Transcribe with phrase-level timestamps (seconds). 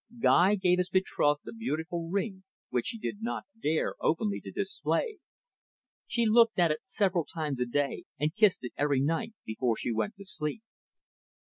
[0.19, 5.19] Guy gave his betrothed a beautiful ring which she did not dare openly to display.
[6.07, 9.91] She looked at it several times a day, and kissed it every night before she
[9.93, 10.63] went to sleep.